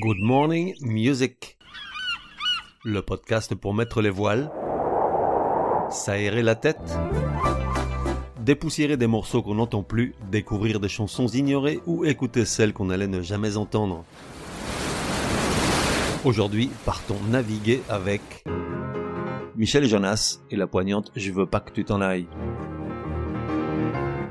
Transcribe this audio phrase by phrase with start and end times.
[0.00, 1.58] Good Morning Music.
[2.84, 4.48] Le podcast pour mettre les voiles,
[5.90, 6.78] s'aérer la tête,
[8.38, 13.08] dépoussiérer des morceaux qu'on n'entend plus, découvrir des chansons ignorées ou écouter celles qu'on allait
[13.08, 14.04] ne jamais entendre.
[16.24, 18.44] Aujourd'hui, partons naviguer avec
[19.56, 22.28] Michel Jonas et la poignante Je veux pas que tu t'en ailles.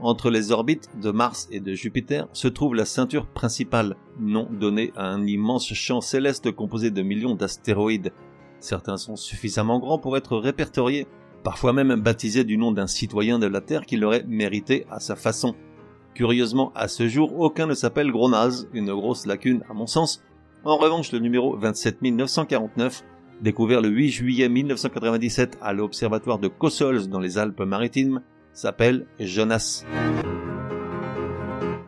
[0.00, 4.92] Entre les orbites de Mars et de Jupiter se trouve la ceinture principale, nom donné
[4.96, 8.12] à un immense champ céleste composé de millions d'astéroïdes.
[8.60, 11.08] Certains sont suffisamment grands pour être répertoriés,
[11.42, 15.16] parfois même baptisés du nom d'un citoyen de la Terre qui l'aurait mérité à sa
[15.16, 15.56] façon.
[16.14, 20.22] Curieusement, à ce jour, aucun ne s'appelle Gronaz, une grosse lacune à mon sens.
[20.64, 23.04] En revanche, le numéro 27949,
[23.40, 28.22] découvert le 8 juillet 1997 à l'observatoire de Kossols dans les Alpes-Maritimes,
[28.58, 29.84] s'appelle Jonas.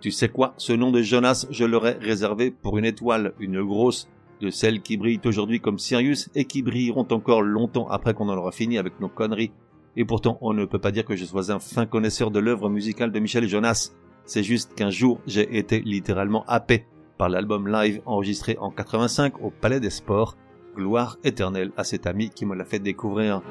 [0.00, 4.08] Tu sais quoi, ce nom de Jonas, je l'aurais réservé pour une étoile, une grosse,
[4.40, 8.36] de celles qui brillent aujourd'hui comme Sirius et qui brilleront encore longtemps après qu'on en
[8.36, 9.50] aura fini avec nos conneries.
[9.96, 12.70] Et pourtant, on ne peut pas dire que je sois un fin connaisseur de l'œuvre
[12.70, 13.90] musicale de Michel Jonas.
[14.24, 16.86] C'est juste qu'un jour, j'ai été littéralement happé
[17.18, 20.36] par l'album live enregistré en 85 au Palais des Sports.
[20.76, 23.42] Gloire éternelle à cet ami qui me l'a fait découvrir.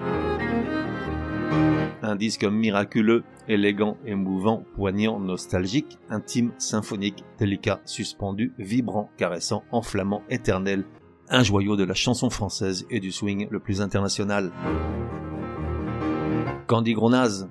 [2.10, 10.86] Un disque miraculeux, élégant, émouvant, poignant, nostalgique, intime, symphonique, délicat, suspendu, vibrant, caressant, enflammant, éternel.
[11.30, 14.52] Un joyau de la chanson française et du swing le plus international.
[16.66, 17.48] Candy Gronaz,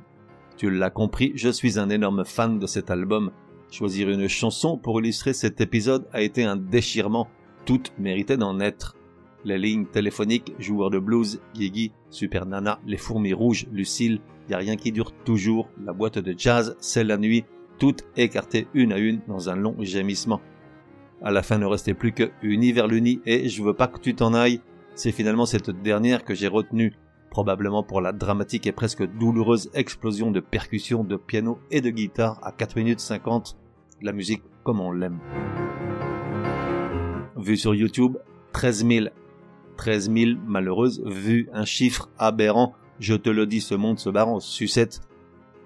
[0.56, 3.30] tu l'as compris, je suis un énorme fan de cet album.
[3.70, 7.28] Choisir une chanson pour illustrer cet épisode a été un déchirement.
[7.64, 8.96] Toutes méritaient d'en être
[9.44, 14.20] les lignes téléphoniques, joueurs de blues, Gigi, Super Nana, les fourmis rouges, Lucille,
[14.50, 17.44] y a rien qui dure toujours, la boîte de jazz, c'est la nuit,
[17.78, 20.40] toutes écartées une à une dans un long gémissement.
[21.22, 24.34] À la fin ne restait plus que Luni et Je veux pas que tu t'en
[24.34, 24.60] ailles.
[24.94, 26.94] C'est finalement cette dernière que j'ai retenue,
[27.30, 32.38] probablement pour la dramatique et presque douloureuse explosion de percussions, de piano et de guitare
[32.42, 33.56] à 4 minutes 50.
[34.02, 35.18] La musique comme on l'aime.
[37.36, 38.16] Vu sur YouTube,
[38.52, 39.06] 13 000
[39.78, 42.74] 13 000 malheureuses vues, un chiffre aberrant.
[43.00, 45.00] Je te le dis, ce monde se barre en sucette.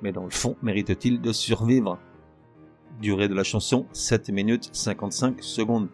[0.03, 1.99] Mais dans le fond, mérite-t-il de survivre?
[3.01, 5.89] Durée de la chanson, 7 minutes 55 secondes.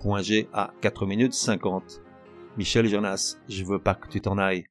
[0.00, 2.00] Point G à 4 minutes 50.
[2.56, 4.64] Michel Jonas, je veux pas que tu t'en ailles.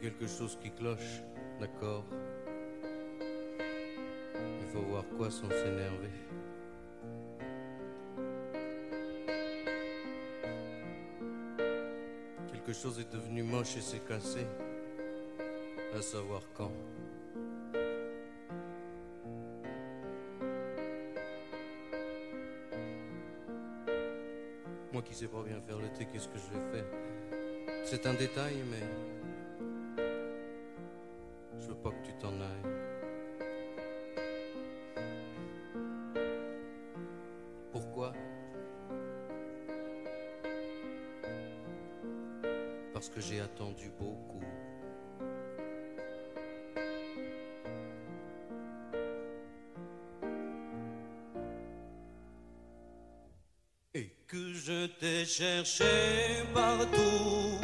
[0.00, 1.22] Quelque chose qui cloche,
[1.60, 2.04] d'accord.
[4.34, 6.10] Il faut voir quoi sans s'énerver.
[12.52, 14.46] Quelque chose est devenu moche et s'est cassé.
[15.96, 16.70] À savoir quand.
[24.92, 26.86] Moi qui sais pas bien faire le thé, qu'est-ce que je vais faire?
[27.84, 29.19] C'est un détail, mais
[31.60, 32.70] je veux pas que tu t'en ailles.
[37.72, 38.12] Pourquoi?
[42.92, 44.40] Parce que j'ai attendu beaucoup.
[53.94, 55.84] Et que je t'ai cherché
[56.54, 57.58] partout,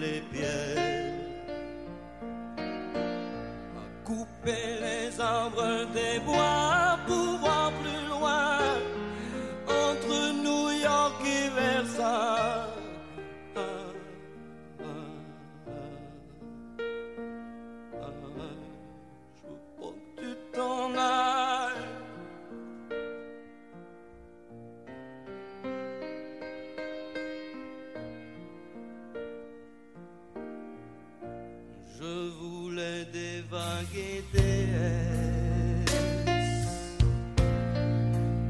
[0.00, 1.12] les pierres,
[3.76, 6.67] à couper les arbres des bois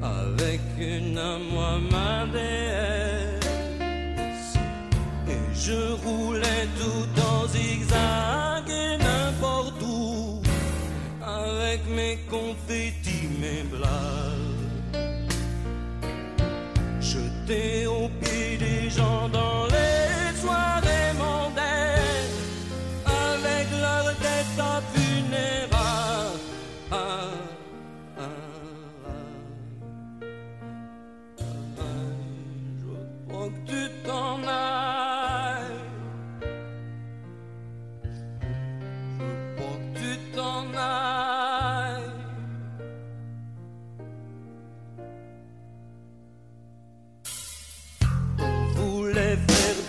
[0.02, 2.24] avec une à moi ma
[5.28, 10.40] et je roulais tout en zigzag et n'importe où
[11.22, 14.68] avec mes confettis mes blagues.
[17.00, 17.86] Je t'ai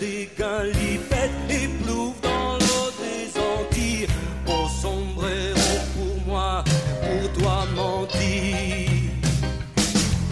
[0.00, 4.08] des galipettes et plouvent dans l'eau des Antilles.
[4.46, 6.64] Au sombrero pour moi,
[7.02, 8.88] pour toi mentir.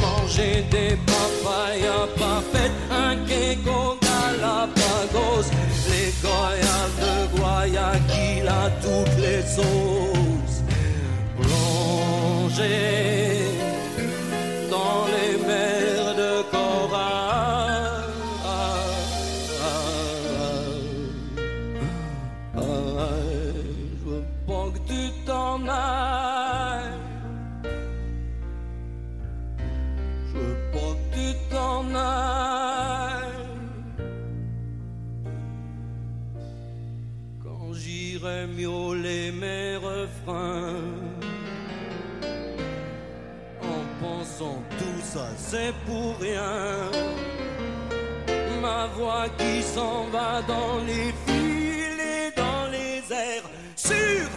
[0.01, 5.49] Manger des papayas parfaites, un quéco galapagos,
[5.91, 10.63] les goyas de Guayaquil à toutes les sauces.
[11.41, 13.18] Plonger
[45.51, 46.91] c'est pour rien.
[48.61, 54.35] Ma voix qui s'en va dans les fils et dans les airs, sûre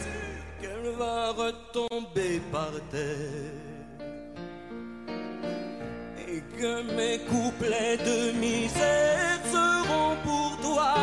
[0.62, 3.60] qu'elle va retomber par terre.
[6.28, 10.94] Et que mes couplets de misère seront pour toi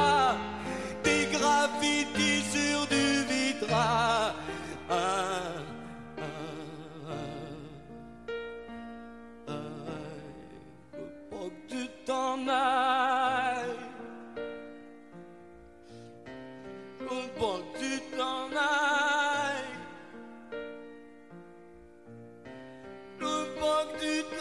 [1.04, 2.37] des graffitis.
[24.00, 24.37] did.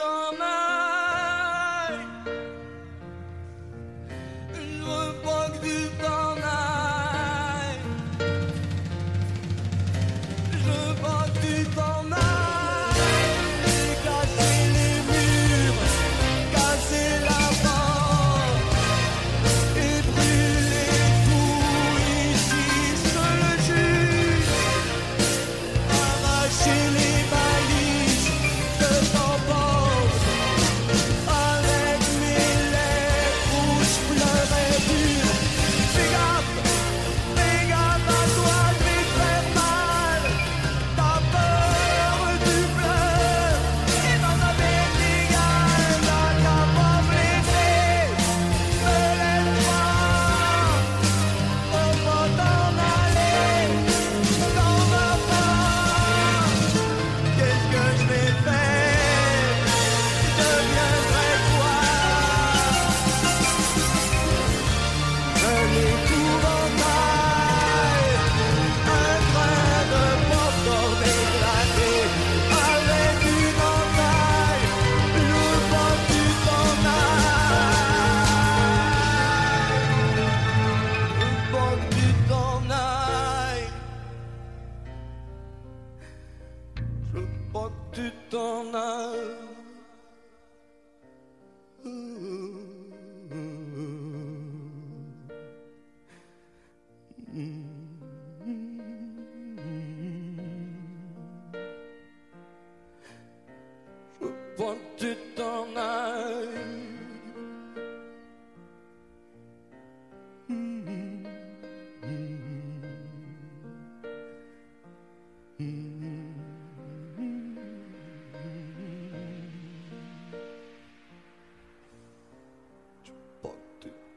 [88.78, 89.37] love.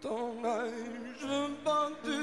[0.03, 0.11] 当
[0.43, 0.65] 爱
[1.21, 1.71] 人排
[2.03, 2.20] 队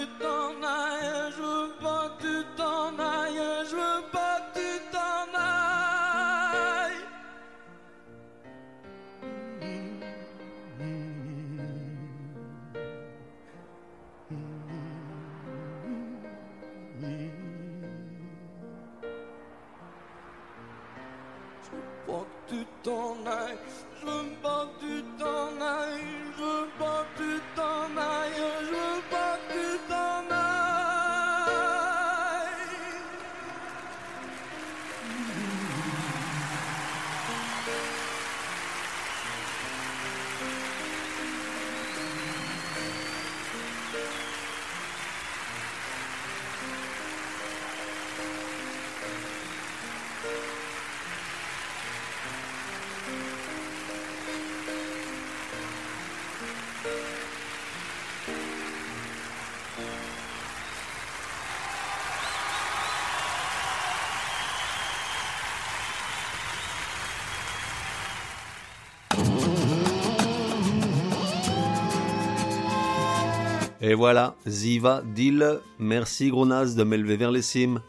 [73.80, 77.80] Et voilà, Ziva Dil, merci Gronaz de m'élever vers les cimes.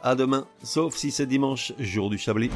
[0.00, 2.48] À demain, sauf si c'est dimanche, jour du Chablis.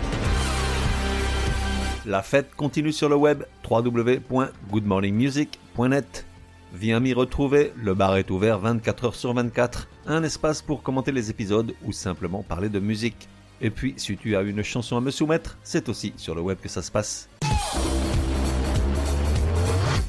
[2.06, 6.26] La fête continue sur le web www.goodmorningmusic.net.
[6.74, 11.12] Viens m'y retrouver, le bar est ouvert 24 heures sur 24, un espace pour commenter
[11.12, 13.28] les épisodes ou simplement parler de musique.
[13.60, 16.58] Et puis, si tu as une chanson à me soumettre, c'est aussi sur le web
[16.60, 17.28] que ça se passe.